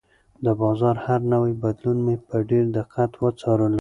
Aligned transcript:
د 0.45 0.47
بازار 0.61 0.95
هر 1.05 1.21
نوی 1.33 1.53
بدلون 1.63 1.97
مې 2.05 2.15
په 2.27 2.37
ډېر 2.49 2.65
دقت 2.77 3.11
وڅارلو. 3.21 3.69